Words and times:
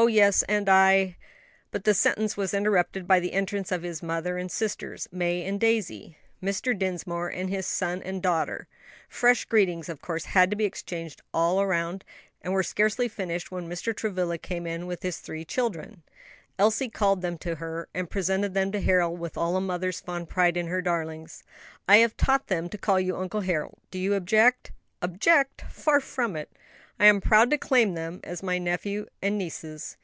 oh, 0.00 0.06
yes, 0.06 0.44
and 0.44 0.68
I" 0.68 1.16
But 1.72 1.82
the 1.82 1.92
sentence 1.92 2.36
was 2.36 2.54
interrupted 2.54 3.08
by 3.08 3.18
the 3.18 3.32
entrance 3.32 3.72
of 3.72 3.82
his 3.82 4.00
mother 4.00 4.38
and 4.38 4.48
sisters, 4.48 5.08
May 5.10 5.44
and 5.44 5.58
Daisy, 5.58 6.16
Mr. 6.40 6.72
Dinsmore, 6.78 7.28
and 7.30 7.50
his 7.50 7.66
son 7.66 8.00
and 8.04 8.22
daughter. 8.22 8.68
Fresh 9.08 9.46
greetings, 9.46 9.88
of 9.88 10.00
course, 10.00 10.26
had 10.26 10.50
to 10.50 10.56
be 10.56 10.64
exchanged 10.64 11.20
all 11.34 11.66
round, 11.66 12.04
and 12.42 12.52
were 12.52 12.62
scarcely 12.62 13.08
finished 13.08 13.50
when 13.50 13.68
Mr. 13.68 13.92
Travilla 13.92 14.38
came 14.38 14.68
in 14.68 14.86
with 14.86 15.02
his 15.02 15.18
three 15.18 15.44
children. 15.44 16.04
Elsie 16.60 16.88
called 16.88 17.20
them 17.20 17.36
to 17.38 17.56
her, 17.56 17.88
and 17.92 18.08
presented 18.08 18.54
them 18.54 18.70
to 18.70 18.80
Harold 18.80 19.18
with 19.18 19.36
all 19.36 19.56
a 19.56 19.60
mother's 19.60 19.98
fond 19.98 20.28
pride 20.28 20.56
in 20.56 20.68
her 20.68 20.80
darlings. 20.80 21.42
"I 21.88 21.96
have 21.96 22.16
taught 22.16 22.46
them 22.46 22.68
to 22.68 22.78
call 22.78 23.00
you 23.00 23.16
Uncle 23.16 23.40
Harold. 23.40 23.78
Do 23.90 23.98
you 23.98 24.14
object?" 24.14 24.70
"Object? 25.02 25.62
far 25.68 25.98
from 25.98 26.36
it; 26.36 26.52
I 27.00 27.06
am 27.06 27.20
proud 27.20 27.48
to 27.50 27.58
claim 27.58 27.94
them 27.94 28.18
as 28.24 28.42
my 28.42 28.58
nephew 28.58 29.06
and 29.22 29.38
nieces." 29.38 29.96